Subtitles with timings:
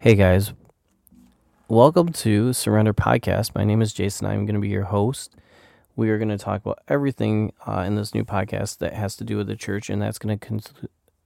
[0.00, 0.52] Hey guys,
[1.66, 3.52] welcome to Surrender Podcast.
[3.56, 4.28] My name is Jason.
[4.28, 5.34] I'm going to be your host.
[5.96, 9.24] We are going to talk about everything uh, in this new podcast that has to
[9.24, 10.60] do with the church, and that's going to con-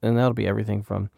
[0.01, 1.11] and that'll be everything from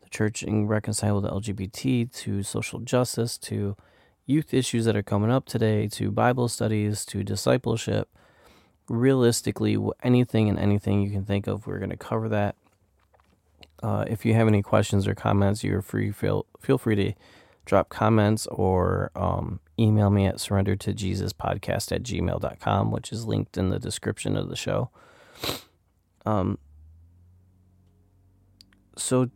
[0.00, 3.76] the church and reconcile with LGBT to social justice to
[4.24, 8.08] youth issues that are coming up today to Bible studies to discipleship.
[8.88, 12.56] Realistically, anything and anything you can think of, we're going to cover that.
[13.82, 17.12] Uh, if you have any questions or comments, you're free feel feel free to
[17.64, 23.26] drop comments or um, email me at surrender to jesus podcast at gmail.com which is
[23.26, 24.90] linked in the description of the show.
[26.24, 26.58] Um,
[28.98, 29.30] so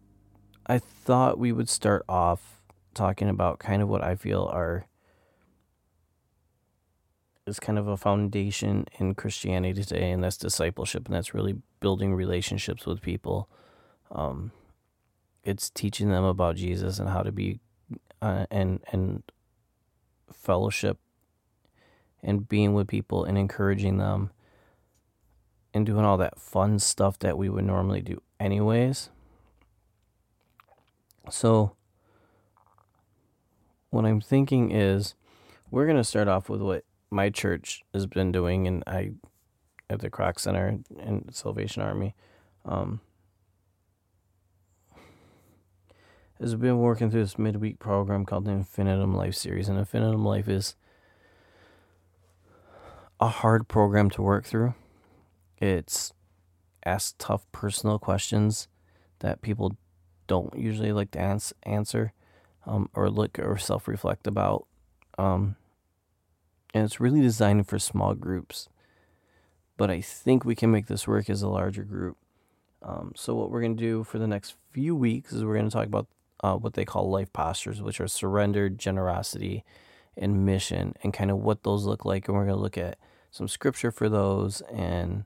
[0.67, 2.63] i thought we would start off
[2.95, 4.87] talking about kind of what i feel are
[7.47, 12.15] is kind of a foundation in christianity today and that's discipleship and that's really building
[12.15, 13.49] relationships with people
[14.13, 14.53] um,
[15.45, 17.61] it's teaching them about Jesus and how to be
[18.21, 19.23] uh, and and
[20.33, 20.99] fellowship
[22.23, 24.31] and being with people and encouraging them
[25.75, 29.11] and doing all that fun stuff that we would normally do anyways.
[31.31, 31.77] So
[33.91, 35.15] what I'm thinking is
[35.71, 39.13] we're going to start off with what my church has been doing and I
[39.91, 42.15] at the Kroc Center and Salvation Army.
[42.65, 43.01] Um,
[46.43, 50.49] has been working through this midweek program called the Infinitum Life series, and Infinitum Life
[50.49, 50.75] is
[53.21, 54.75] a hard program to work through.
[55.59, 56.13] It's
[56.85, 58.67] asks tough personal questions
[59.21, 59.77] that people
[60.27, 62.13] don't usually like to ans- answer
[62.67, 64.67] um, or look or self reflect about.
[65.17, 65.55] Um,
[66.75, 68.69] and it's really designed for small groups.
[69.77, 72.17] But I think we can make this work as a larger group.
[72.83, 75.69] Um, so, what we're going to do for the next few weeks is we're going
[75.69, 76.09] to talk about
[76.43, 79.65] uh, what they call life postures, which are surrender, generosity,
[80.17, 82.29] and mission, and kind of what those look like.
[82.29, 82.99] And we're going to look at
[83.31, 85.25] some scripture for those and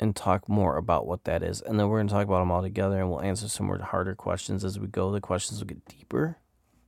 [0.00, 1.60] and talk more about what that is.
[1.60, 3.78] And then we're going to talk about them all together, and we'll answer some more
[3.78, 5.12] harder questions as we go.
[5.12, 6.38] The questions will get deeper,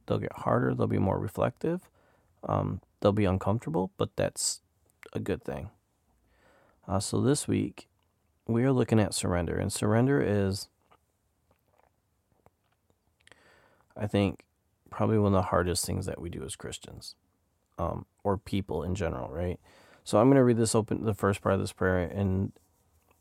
[0.06, 1.88] they'll get harder, they'll be more reflective,
[2.48, 4.60] um, they'll be uncomfortable, but that's
[5.12, 5.70] a good thing.
[6.88, 7.88] Uh, so this week
[8.46, 10.68] we are looking at surrender, and surrender is
[13.96, 14.44] I think
[14.90, 17.14] probably one of the hardest things that we do as Christians,
[17.78, 19.58] um, or people in general, right?
[20.04, 22.52] So I'm going to read this open, the first part of this prayer, and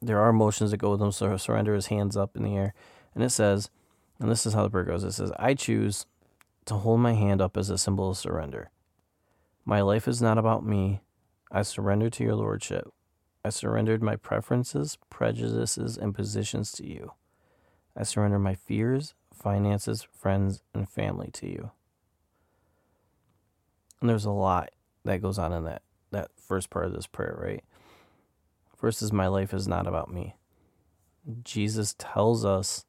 [0.02, 1.12] there are motions that go with them.
[1.12, 2.74] So surrender his hands up in the air,
[3.14, 3.70] and it says,
[4.20, 5.04] and this is how the prayer goes.
[5.04, 6.06] It says, "I choose
[6.66, 8.70] to hold my hand up as a symbol of surrender.
[9.66, 11.02] My life is not about me.
[11.52, 12.92] I surrender to your lordship.
[13.44, 17.14] I surrendered my preferences, prejudices, and positions to you.
[17.96, 21.72] I surrender my fears, finances, friends, and family to you.
[24.02, 24.72] And there's a lot
[25.04, 25.82] that goes on in that
[26.12, 27.64] that first part of this prayer, right?
[28.78, 30.36] First is my life is not about me.
[31.44, 32.86] Jesus tells us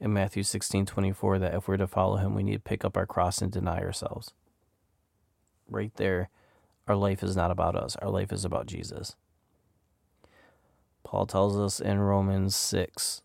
[0.00, 2.96] in Matthew 16, 24 that if we're to follow him, we need to pick up
[2.96, 4.32] our cross and deny ourselves.
[5.68, 6.30] Right there,
[6.88, 7.96] our life is not about us.
[7.96, 9.14] Our life is about Jesus.
[11.04, 13.22] Paul tells us in Romans 6,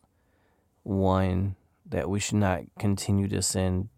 [0.84, 1.56] 1
[1.90, 3.90] that we should not continue to sin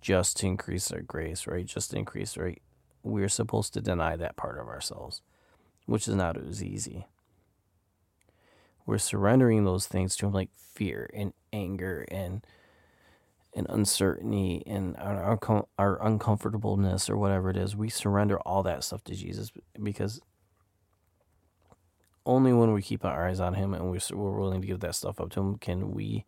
[0.00, 1.66] just to increase our grace, right?
[1.66, 2.60] Just to increase, right?
[3.02, 5.22] We're supposed to deny that part of ourselves,
[5.86, 7.06] which is not as easy.
[8.86, 12.44] We're surrendering those things to him like fear and anger and
[13.54, 17.76] and uncertainty and our, our, our uncomfortableness or whatever it is.
[17.76, 20.22] We surrender all that stuff to Jesus because
[22.24, 24.94] only when we keep our eyes on him and we're, we're willing to give that
[24.94, 26.24] stuff up to him can we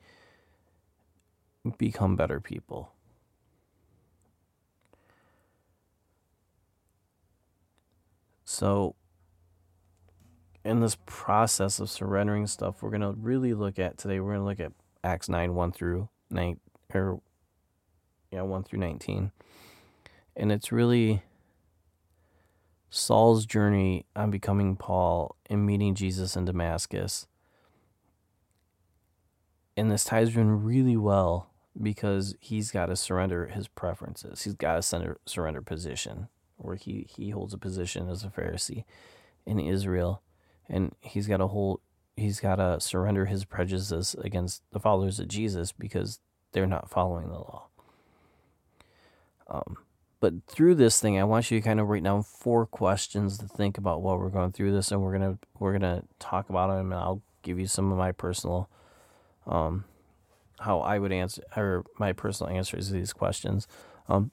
[1.79, 2.93] become better people.
[8.45, 8.95] So,
[10.65, 14.41] in this process of surrendering stuff, we're going to really look at today, we're going
[14.41, 16.61] to look at Acts 9 1 through 9,
[16.95, 17.21] or
[18.31, 19.33] yeah, 1 through 19.
[20.37, 21.23] And it's really
[22.91, 27.27] Saul's journey on becoming Paul and meeting Jesus in Damascus.
[29.77, 31.51] And this ties in really well
[31.81, 34.43] because he's got to surrender his preferences.
[34.43, 38.85] He's got to surrender, position, where he, he holds a position as a Pharisee
[39.47, 40.23] in Israel,
[40.69, 41.81] and he's got to hold
[42.17, 46.21] he's got to surrender his prejudices against the followers of Jesus because
[46.53, 47.67] they're not following the law.
[49.49, 49.77] Um,
[50.21, 53.47] but through this thing, I want you to kind of write down four questions to
[53.47, 56.93] think about while we're going through this, and we're gonna we're gonna talk about them,
[56.93, 58.71] and I'll give you some of my personal
[59.47, 59.85] um,
[60.61, 63.67] how I would answer, or my personal answers to these questions.
[64.09, 64.31] Um,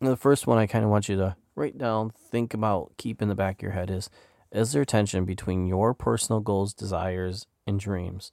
[0.00, 3.28] the first one I kind of want you to write down, think about, keep in
[3.28, 4.10] the back of your head is
[4.50, 8.32] Is there tension between your personal goals, desires, and dreams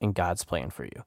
[0.00, 1.04] and God's plan for you?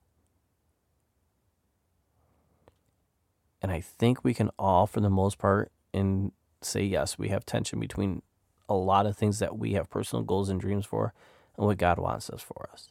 [3.62, 6.32] And I think we can all, for the most part, and
[6.62, 8.22] say yes, we have tension between
[8.70, 11.14] a lot of things that we have personal goals and dreams for
[11.58, 12.90] and what God wants us for us.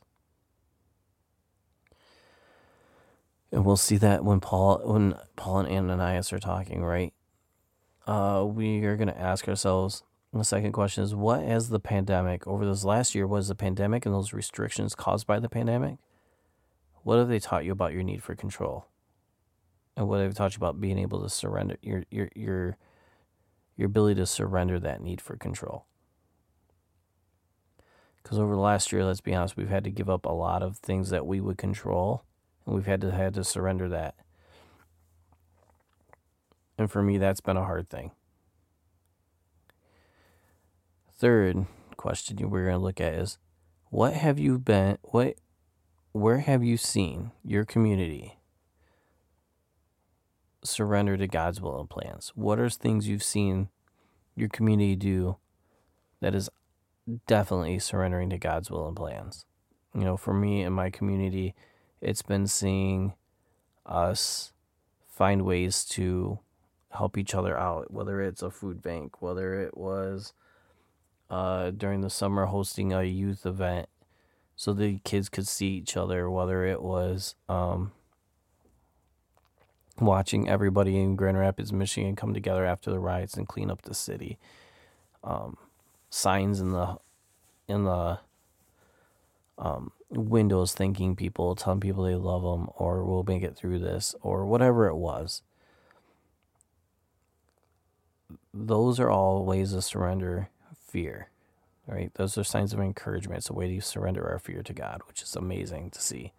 [3.55, 7.15] And we'll see that when Paul when Paul and Ananias are talking, right?
[8.05, 10.03] Uh, we are going to ask ourselves
[10.33, 14.05] the second question is what has the pandemic over this last year was the pandemic
[14.05, 15.99] and those restrictions caused by the pandemic?
[17.05, 18.87] What have they taught you about your need for control?
[19.97, 22.77] And what have they taught you about being able to surrender your your your
[23.77, 25.87] your ability to surrender that need for control?
[28.21, 30.65] Because over the last year, let's be honest, we've had to give up a lot
[30.65, 32.25] of things that we would control
[32.67, 34.15] and we've had to had to surrender that.
[36.77, 38.11] And for me, that's been a hard thing.
[41.17, 41.67] Third
[41.97, 43.39] question we're going to look at is
[43.89, 45.37] what have you been what
[46.13, 48.39] where have you seen your community
[50.65, 52.33] surrender to God's will and plans?
[52.35, 53.69] What are things you've seen
[54.35, 55.37] your community do
[56.21, 56.51] that is
[57.27, 59.45] definitely surrendering to God's will and plans?
[59.95, 61.55] You know, for me and my community,
[62.05, 63.15] it's been seeing
[63.87, 64.53] us
[65.09, 66.39] find ways to
[66.91, 70.33] help each other out, whether it's a food bank, whether it was
[71.31, 73.89] uh, during the summer hosting a youth event
[74.57, 77.93] so the kids could see each other, whether it was um,
[79.99, 83.95] watching everybody in Grand Rapids, Michigan come together after the riots and clean up the
[83.95, 84.39] city.
[85.25, 85.57] Um,
[86.11, 86.99] signs in the
[87.67, 88.19] in the
[89.59, 94.15] um, windows thinking people, telling people they love them, or we'll make it through this,
[94.23, 95.43] or whatever it was.
[98.53, 101.29] Those are all ways to surrender fear,
[101.87, 102.13] right?
[102.15, 103.39] Those are signs of encouragement.
[103.39, 106.33] It's a way to surrender our fear to God, which is amazing to see.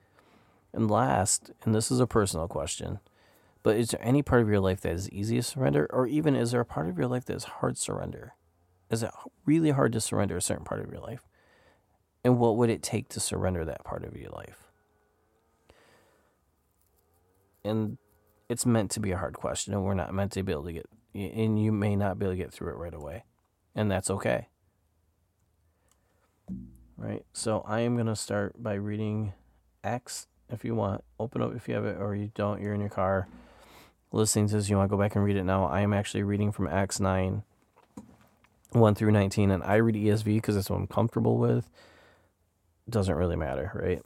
[0.73, 2.99] And last, and this is a personal question,
[3.63, 6.35] but is there any part of your life that is easy to surrender, or even
[6.35, 8.33] is there a part of your life that is hard to surrender?
[8.89, 9.11] Is it
[9.45, 11.27] really hard to surrender a certain part of your life?
[12.25, 14.71] And what would it take to surrender that part of your life?
[17.63, 17.99] And
[18.49, 20.73] it's meant to be a hard question, and we're not meant to be able to
[20.73, 23.25] get, and you may not be able to get through it right away.
[23.75, 24.47] And that's okay.
[26.97, 27.23] Right?
[27.31, 29.33] So I am going to start by reading
[29.83, 31.03] Acts if you want.
[31.19, 33.27] Open up if you have it, or you don't, you're in your car
[34.11, 35.65] listening to this, you want to go back and read it now.
[35.65, 37.43] I am actually reading from Acts 9,
[38.71, 41.69] 1 through 19, and I read ESV because that's what I'm comfortable with
[42.89, 44.01] doesn't really matter, right?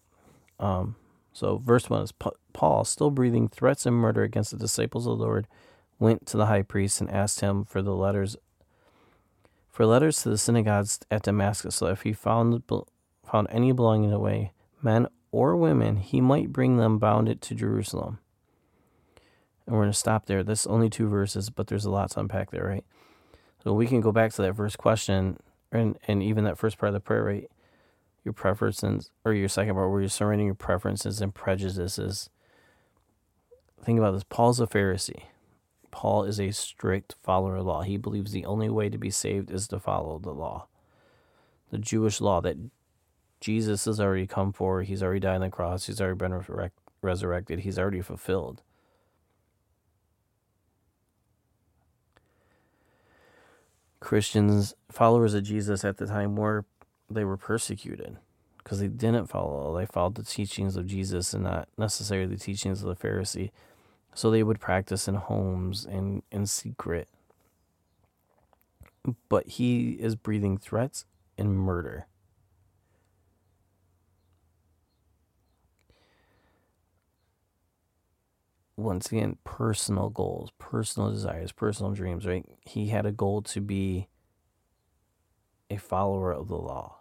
[0.60, 0.96] Um,
[1.34, 2.14] so, verse 1 is
[2.54, 5.48] Paul, still breathing threats and murder against the disciples of the Lord,
[6.00, 8.38] went to the high priest and asked him for the letters
[9.80, 12.62] for letters to the synagogues at Damascus, so if he found
[13.24, 18.20] found any belonging away, men or women, he might bring them bound it to Jerusalem.
[19.66, 20.44] And we're going to stop there.
[20.44, 22.84] This only two verses, but there's a lot to unpack there, right?
[23.64, 25.38] So we can go back to that first question
[25.72, 27.50] and, and even that first part of the prayer, right?
[28.24, 32.30] Your preferences, or your second part where you're surrendering your preferences and prejudices.
[33.83, 35.24] Think about this Paul's a Pharisee.
[35.92, 37.81] Paul is a strict follower of law.
[37.81, 40.68] He believes the only way to be saved is to follow the law.
[41.71, 42.57] The Jewish law that
[43.40, 46.71] Jesus has already come for, he's already died on the cross, he's already been
[47.02, 48.61] resurrected, he's already fulfilled.
[53.99, 56.66] Christians, followers of Jesus at the time, were
[57.09, 58.18] they were persecuted
[58.57, 59.75] because they didn't follow.
[59.78, 63.51] They followed the teachings of Jesus and not necessarily the teachings of the Pharisee.
[64.13, 67.09] So they would practice in homes and in secret.
[69.28, 71.06] But he is breathing threats
[71.37, 72.06] and murder.
[78.75, 82.45] Once again, personal goals, personal desires, personal dreams, right?
[82.66, 84.07] He had a goal to be
[85.69, 86.99] a follower of the law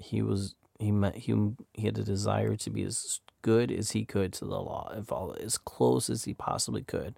[0.00, 1.34] he was he met he
[1.74, 5.06] he had a desire to be as good as he could to the law and
[5.06, 7.14] follow as close as he possibly could.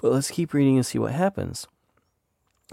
[0.00, 1.66] But let's keep reading and see what happens.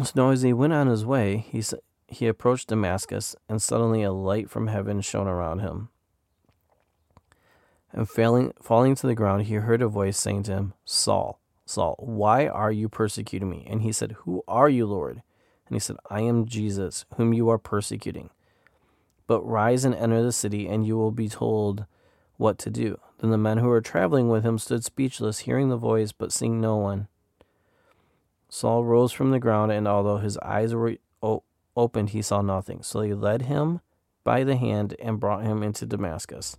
[0.04, 1.64] So now, as he went on his way, he
[2.08, 5.90] he approached Damascus, and suddenly a light from heaven shone around him.
[7.92, 11.96] And failing, falling to the ground, he heard a voice saying to him, Saul, Saul,
[12.00, 13.66] why are you persecuting me?
[13.70, 15.24] And he said, Who are you, Lord?
[15.68, 18.30] And he said, I am Jesus, whom you are persecuting.
[19.28, 21.86] But rise and enter the city, and you will be told
[22.38, 23.00] what to do.
[23.20, 26.62] Then the men who were traveling with him stood speechless, hearing the voice, but seeing
[26.62, 27.08] no one.
[28.50, 30.98] Saul rose from the ground, and although his eyes were
[31.76, 32.84] opened, he saw nothing.
[32.84, 33.82] So they led him
[34.24, 36.58] by the hand and brought him into Damascus.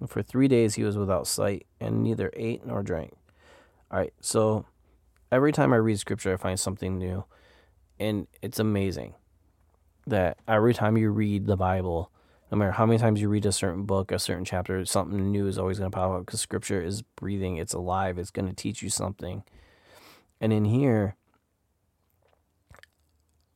[0.00, 3.12] And for three days he was without sight, and neither ate nor drank.
[3.90, 4.66] All right, so
[5.32, 7.24] every time I read scripture, I find something new.
[7.98, 9.14] And it's amazing
[10.06, 12.10] that every time you read the Bible,
[12.52, 15.46] no matter how many times you read a certain book, a certain chapter, something new
[15.46, 18.54] is always going to pop up because scripture is breathing, it's alive, it's going to
[18.54, 19.42] teach you something.
[20.40, 21.16] And in here,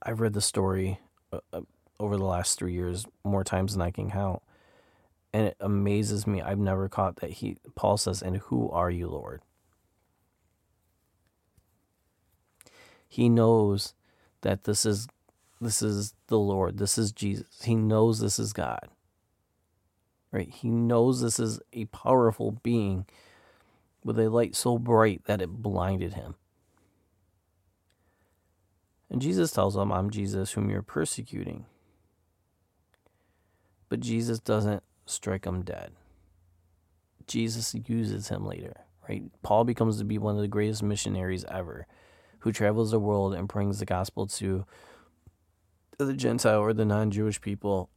[0.03, 0.99] I've read the story
[1.33, 1.61] uh, uh,
[2.01, 4.43] over the last three years more times than I can count.
[5.33, 6.43] And it amazes me.
[6.43, 9.43] I've never caught that he, Paul says, and who are you, Lord?
[13.13, 13.93] He knows
[14.41, 15.07] that this is
[15.61, 16.79] this is the Lord.
[16.79, 17.47] This is Jesus.
[17.63, 18.89] He knows this is God.
[20.31, 20.49] Right?
[20.49, 23.05] He knows this is a powerful being
[24.03, 26.37] with a light so bright that it blinded him.
[29.11, 31.67] And Jesus tells him, I'm Jesus whom you're persecuting.
[33.91, 35.93] But Jesus doesn't strike him dead.
[37.27, 39.25] Jesus uses him later, right?
[39.43, 41.87] Paul becomes to be one of the greatest missionaries ever
[42.43, 44.65] who travels the world and brings the gospel to
[45.99, 47.89] the Gentile or the non Jewish people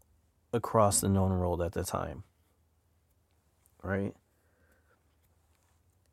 [0.53, 2.23] across the known world at the time.
[3.81, 4.13] Right?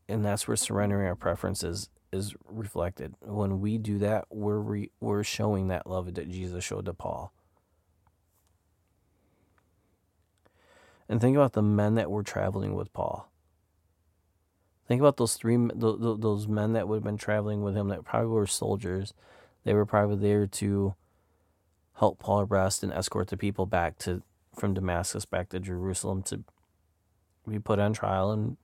[0.09, 3.15] And that's where surrendering our preferences is reflected.
[3.21, 7.33] When we do that, we're re- we're showing that love that Jesus showed to Paul.
[11.09, 13.32] And think about the men that were traveling with Paul.
[14.89, 18.29] Think about those three those men that would have been traveling with him that probably
[18.29, 19.15] were soldiers.
[19.65, 20.95] They were probably there to
[21.95, 24.23] help Paul arrest and escort the people back to
[24.55, 26.45] from Damascus back to Jerusalem to
[27.49, 28.57] be put on trial and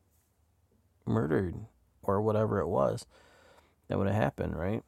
[1.06, 1.54] murdered
[2.02, 3.06] or whatever it was
[3.88, 4.82] that would have happened, right?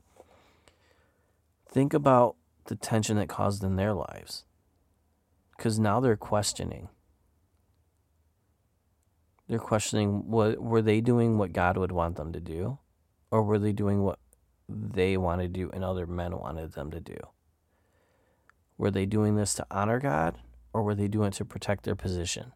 [1.68, 4.44] Think about the tension that caused in their lives.
[5.56, 6.88] Because now they're questioning.
[9.50, 12.78] They're questioning what were they doing what God would want them to do?
[13.32, 14.20] Or were they doing what
[14.68, 17.16] they wanted to do and other men wanted them to do?
[18.78, 20.38] Were they doing this to honor God
[20.72, 22.52] or were they doing it to protect their position?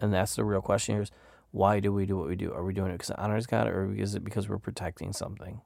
[0.00, 1.10] And that's the real question here is
[1.50, 2.52] why do we do what we do?
[2.52, 5.62] Are we doing it because it honors God or is it because we're protecting something?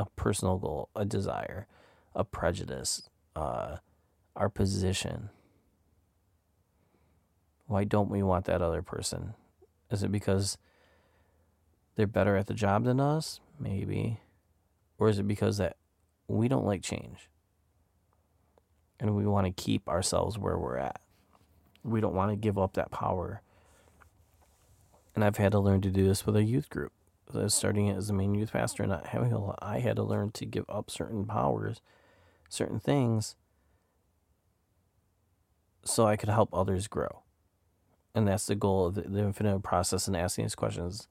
[0.00, 1.68] A personal goal, a desire,
[2.12, 3.76] a prejudice, uh,
[4.34, 5.30] our position.
[7.70, 9.34] Why don't we want that other person?
[9.92, 10.58] Is it because
[11.94, 13.38] they're better at the job than us?
[13.60, 14.18] Maybe.
[14.98, 15.76] Or is it because that
[16.26, 17.28] we don't like change?
[18.98, 21.00] And we want to keep ourselves where we're at.
[21.84, 23.40] We don't want to give up that power.
[25.14, 26.90] And I've had to learn to do this with a youth group.
[27.46, 30.02] Starting it as the main youth pastor and not having a lot, I had to
[30.02, 31.80] learn to give up certain powers,
[32.48, 33.36] certain things,
[35.84, 37.22] so I could help others grow.
[38.14, 41.08] And that's the goal of the, the infinite process and asking these questions.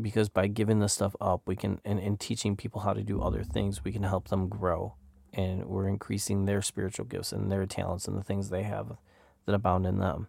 [0.00, 3.20] Because by giving this stuff up we can and, and teaching people how to do
[3.20, 4.94] other things we can help them grow.
[5.32, 8.96] And we're increasing their spiritual gifts and their talents and the things they have
[9.46, 10.28] that abound in them.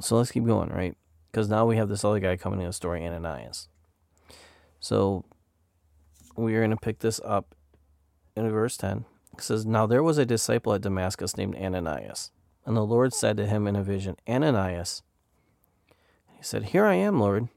[0.00, 0.96] So let's keep going right?
[1.30, 3.68] Because now we have this other guy coming in the story ananias.
[4.80, 5.24] So
[6.36, 7.54] we are going to pick this up
[8.34, 12.30] in verse 10 it says now there was a disciple at damascus named ananias
[12.64, 15.02] and the Lord said to him in a vision, Ananias.
[16.36, 17.48] He said, Here I am, Lord.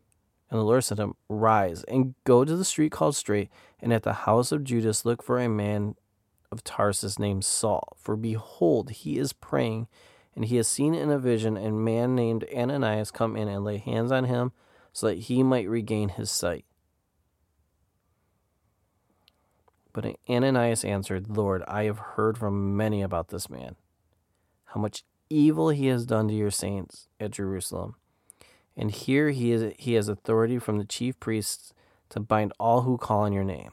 [0.49, 3.93] And the Lord said to him, Rise and go to the street called Straight, and
[3.93, 5.95] at the house of Judas look for a man
[6.51, 7.95] of Tarsus named Saul.
[7.99, 9.87] For behold, he is praying,
[10.35, 13.77] and he has seen in a vision a man named Ananias come in and lay
[13.77, 14.51] hands on him
[14.93, 16.65] so that he might regain his sight.
[19.95, 23.77] But Ananias answered, Lord, I have heard from many about this man
[24.65, 27.95] how much evil he has done to your saints at Jerusalem.
[28.75, 31.73] And here he is he has authority from the chief priests
[32.09, 33.71] to bind all who call on your name.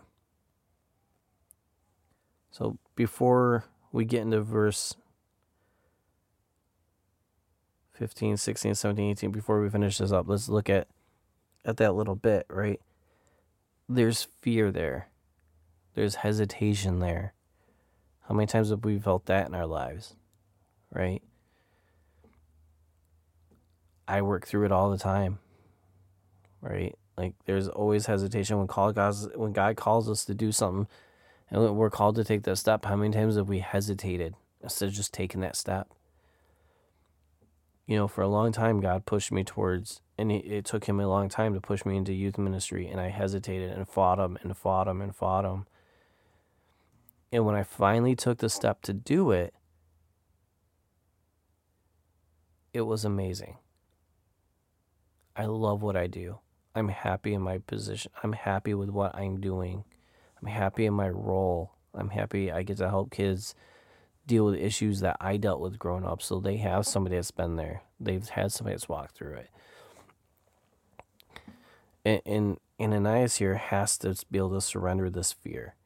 [2.52, 4.94] So before we get into verse
[7.94, 10.86] 15, 16, 17, 18, before we finish this up, let's look at
[11.64, 12.80] at that little bit, right?
[13.88, 15.08] There's fear there.
[15.94, 17.34] There's hesitation there.
[18.28, 20.14] How many times have we felt that in our lives?
[20.92, 21.22] right?
[24.06, 25.38] I work through it all the time.
[26.60, 26.96] Right?
[27.16, 30.86] Like there's always hesitation when call God when God calls us to do something
[31.50, 32.84] and we're called to take that step.
[32.84, 35.88] How many times have we hesitated instead of just taking that step?
[37.86, 41.00] You know, for a long time, God pushed me towards, and it, it took Him
[41.00, 44.38] a long time to push me into youth ministry, and I hesitated and fought Him
[44.40, 45.66] and fought Him and fought Him.
[47.32, 49.54] And when I finally took the step to do it,
[52.74, 53.56] it was amazing.
[55.34, 56.40] I love what I do.
[56.74, 58.12] I'm happy in my position.
[58.22, 59.84] I'm happy with what I'm doing.
[60.40, 61.72] I'm happy in my role.
[61.94, 63.54] I'm happy I get to help kids
[64.26, 66.20] deal with issues that I dealt with growing up.
[66.22, 67.82] So they have somebody that's been there.
[67.98, 69.50] They've had somebody that's walked through it.
[72.04, 75.76] And, and, and Ananias here has to be able to surrender this fear.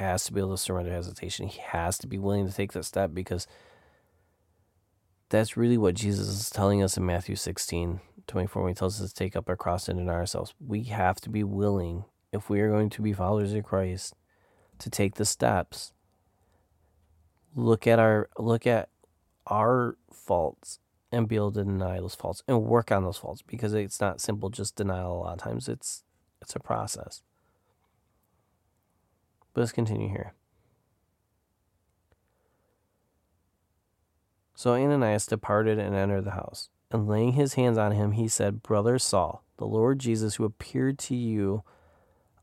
[0.00, 1.46] Has to be able to surrender hesitation.
[1.46, 3.46] He has to be willing to take that step because
[5.28, 9.12] that's really what Jesus is telling us in Matthew 16, 24, when he tells us
[9.12, 10.54] to take up our cross and deny ourselves.
[10.58, 14.14] We have to be willing, if we are going to be followers of Christ,
[14.78, 15.92] to take the steps.
[17.54, 18.88] Look at our look at
[19.48, 20.78] our faults
[21.12, 24.18] and be able to deny those faults and work on those faults because it's not
[24.18, 25.68] simple just denial a lot of times.
[25.68, 26.04] It's
[26.40, 27.20] it's a process.
[29.52, 30.34] But let's continue here.
[34.54, 36.68] So Ananias departed and entered the house.
[36.90, 40.98] And laying his hands on him, he said, Brother Saul, the Lord Jesus, who appeared
[40.98, 41.62] to you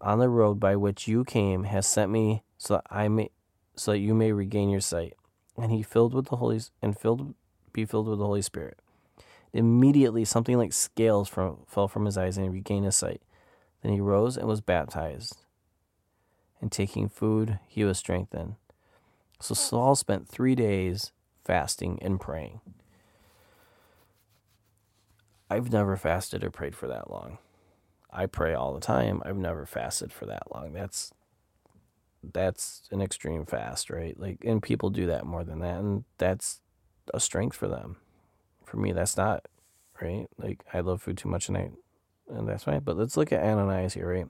[0.02, 3.30] on the road by which you came, has sent me so that I may
[3.76, 5.14] so that you may regain your sight.
[5.56, 7.36] And he filled with the Holy and filled
[7.72, 8.80] be filled with the Holy Spirit.
[9.54, 13.22] Immediately something like scales from, fell from his eyes and he regained his sight.
[13.82, 15.38] Then he rose and was baptized.
[16.60, 18.56] And taking food, he was strengthened.
[19.40, 21.12] So Saul spent three days
[21.46, 22.62] fasting and praying.
[25.50, 27.38] I've never fasted or prayed for that long.
[28.12, 29.22] I pray all the time.
[29.26, 30.74] I've never fasted for that long.
[30.74, 31.12] That's
[32.34, 34.20] that's an extreme fast, right?
[34.20, 36.62] Like and people do that more than that and that's
[37.14, 37.98] a strength for them.
[38.66, 39.48] For me that's not,
[40.02, 40.28] right?
[40.38, 41.70] Like I love food too much and I
[42.30, 42.82] and that's fine.
[42.82, 44.28] But let's look at Ananias here, right?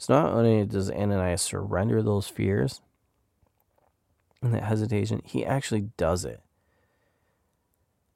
[0.00, 2.80] So not only does Ananias surrender those fears,
[4.40, 6.40] and that hesitation, he actually does it.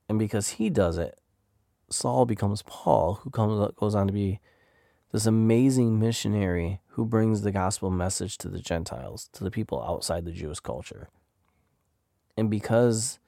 [0.09, 1.18] And because he does it,
[1.90, 4.40] Saul becomes Paul, who comes goes on to be
[5.12, 10.25] this amazing missionary who brings the gospel message to the Gentiles, to the people outside
[10.25, 11.11] the Jewish culture.
[12.35, 13.18] And because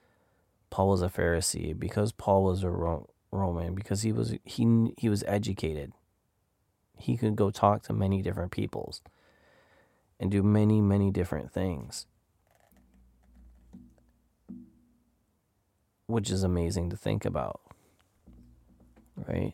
[0.71, 5.23] Paul was a Pharisee, because Paul was a Roman, because he was he he was
[5.27, 5.93] educated,
[6.99, 9.01] he could go talk to many different peoples
[10.19, 12.05] and do many many different things.
[16.07, 17.61] which is amazing to think about.
[19.27, 19.53] Right?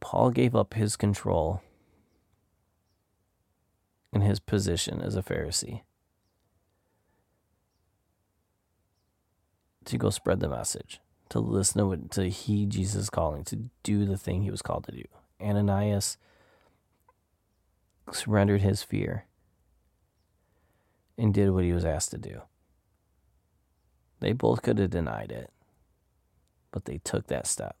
[0.00, 1.62] Paul gave up his control
[4.12, 5.82] and his position as a Pharisee
[9.86, 14.04] to go spread the message, to listen to, it, to heed Jesus' calling, to do
[14.04, 15.04] the thing he was called to do.
[15.40, 16.16] Ananias
[18.12, 19.24] surrendered his fear
[21.16, 22.42] and did what he was asked to do.
[24.20, 25.50] They both could have denied it,
[26.70, 27.76] but they took that step.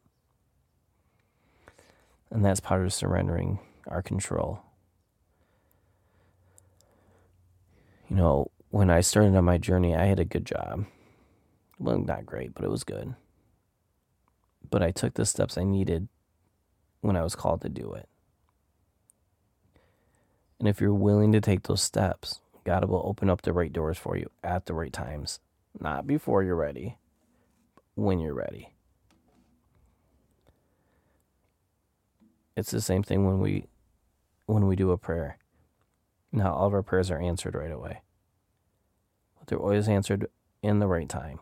[2.30, 4.60] And that's part of surrendering our control.
[8.08, 10.86] You know, when I started on my journey, I had a good job.
[11.78, 13.14] Well, not great, but it was good.
[14.70, 16.08] But I took the steps I needed
[17.00, 18.08] when I was called to do it.
[20.58, 23.98] And if you're willing to take those steps, God will open up the right doors
[23.98, 25.40] for you at the right times.
[25.78, 26.98] Not before you're ready,
[27.94, 28.72] when you're ready.
[32.56, 33.66] It's the same thing when we
[34.46, 35.38] when we do a prayer.
[36.32, 38.02] Not all of our prayers are answered right away.
[39.38, 40.28] But they're always answered
[40.62, 41.40] in the right time.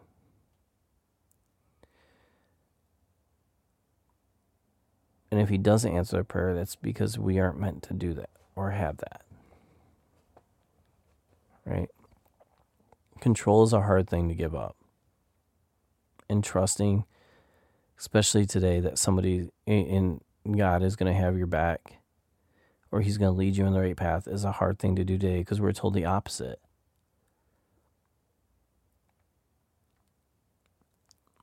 [5.32, 8.30] And if he doesn't answer a prayer, that's because we aren't meant to do that
[8.56, 9.22] or have that
[11.64, 11.88] right?
[13.20, 14.76] Control is a hard thing to give up.
[16.28, 17.04] And trusting,
[17.98, 20.20] especially today, that somebody in
[20.56, 21.98] God is going to have your back
[22.90, 25.04] or he's going to lead you in the right path is a hard thing to
[25.04, 26.60] do today because we're told the opposite.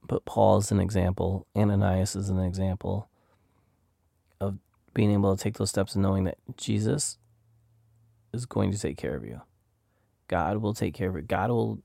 [0.07, 3.08] But Paul is an example, Ananias is an example
[4.39, 4.57] of
[4.93, 7.17] being able to take those steps and knowing that Jesus
[8.33, 9.41] is going to take care of you.
[10.27, 11.27] God will take care of it.
[11.27, 11.79] God will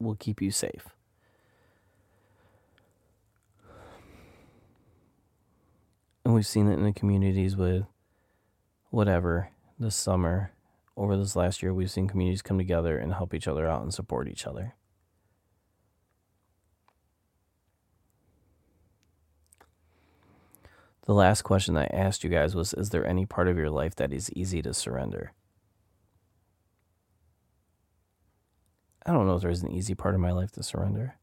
[0.00, 0.88] will keep you safe.
[6.24, 7.84] And we've seen it in the communities with
[8.90, 10.52] whatever this summer
[10.96, 13.92] over this last year we've seen communities come together and help each other out and
[13.92, 14.74] support each other.
[21.06, 23.94] The last question I asked you guys was Is there any part of your life
[23.96, 25.32] that is easy to surrender?
[29.04, 31.16] I don't know if there's an easy part of my life to surrender.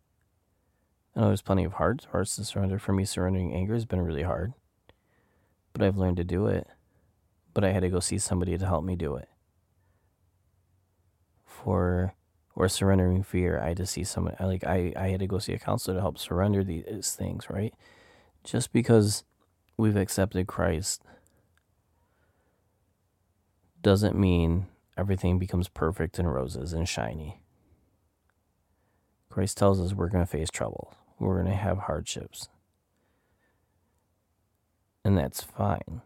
[1.15, 2.77] I know there's plenty of hard parts to surrender.
[2.77, 4.53] For me, surrendering anger has been really hard,
[5.73, 6.67] but I've learned to do it.
[7.53, 9.27] But I had to go see somebody to help me do it.
[11.43, 12.13] For
[12.55, 14.35] or surrendering fear, I had to see someone.
[14.39, 17.49] Like I, I had to go see a counselor to help surrender these things.
[17.49, 17.73] Right,
[18.43, 19.23] just because
[19.81, 21.03] we've accepted Christ
[23.81, 27.41] doesn't mean everything becomes perfect and roses and shiny.
[29.31, 32.47] Christ tells us we're going to face trouble, we're going to have hardships.
[35.03, 36.01] And that's fine.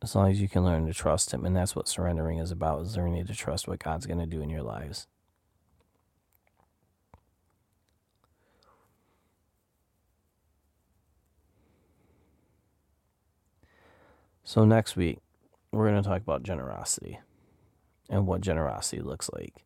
[0.00, 1.44] As long as you can learn to trust him.
[1.44, 4.40] And that's what surrendering is about, is learning to trust what God's going to do
[4.40, 5.08] in your lives.
[14.44, 15.18] So, next week,
[15.70, 17.20] we're going to talk about generosity
[18.10, 19.64] and what generosity looks like.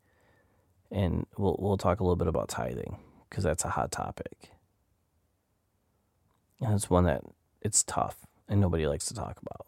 [0.91, 4.53] And we'll, we'll talk a little bit about tithing because that's a hot topic.
[6.61, 7.23] And it's one that
[7.61, 9.67] it's tough and nobody likes to talk about.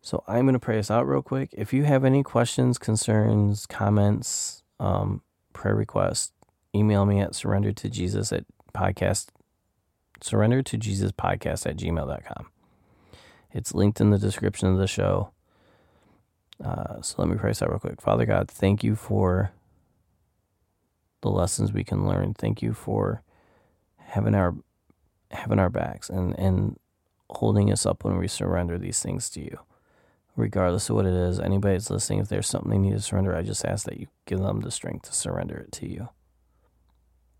[0.00, 1.50] So I'm going to pray us out real quick.
[1.52, 6.32] If you have any questions, concerns, comments, um, prayer requests,
[6.74, 9.28] email me at surrender to Jesus at podcast
[10.22, 12.46] surrender to Jesus podcast at gmail.com.
[13.52, 15.30] It's linked in the description of the show.
[16.62, 18.00] Uh, so let me pray that real quick.
[18.00, 19.52] Father God, thank you for
[21.22, 22.34] the lessons we can learn.
[22.34, 23.22] Thank you for
[23.98, 24.54] having our
[25.30, 26.78] having our backs and, and
[27.30, 29.58] holding us up when we surrender these things to you.
[30.36, 33.34] Regardless of what it is, anybody that's listening, if there's something they need to surrender,
[33.34, 36.08] I just ask that you give them the strength to surrender it to you.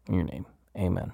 [0.09, 0.47] In your name.
[0.77, 1.13] Amen.